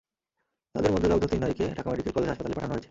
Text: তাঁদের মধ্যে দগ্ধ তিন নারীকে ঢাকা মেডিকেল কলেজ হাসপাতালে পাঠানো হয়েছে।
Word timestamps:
তাঁদের 0.75 0.91
মধ্যে 0.93 1.09
দগ্ধ 1.09 1.23
তিন 1.25 1.39
নারীকে 1.39 1.65
ঢাকা 1.77 1.89
মেডিকেল 1.91 2.13
কলেজ 2.13 2.29
হাসপাতালে 2.29 2.55
পাঠানো 2.55 2.73
হয়েছে। 2.73 2.79